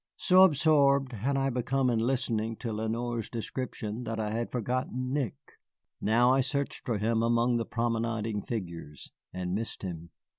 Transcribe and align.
So 0.17 0.41
absorbed 0.41 1.11
had 1.11 1.37
I 1.37 1.51
become 1.51 1.87
in 1.91 1.99
listening 1.99 2.55
to 2.55 2.73
Lenoir's 2.73 3.29
description 3.29 4.03
that 4.05 4.19
I 4.19 4.31
had 4.31 4.49
forgotten 4.49 5.13
Nick. 5.13 5.35
Now 6.01 6.31
I 6.33 6.41
searched 6.41 6.83
for 6.87 6.97
him 6.97 7.21
among 7.21 7.57
the 7.57 7.65
promenading 7.67 8.41
figures, 8.47 9.11
and 9.31 9.53
missed 9.53 9.83
him. 9.83 10.09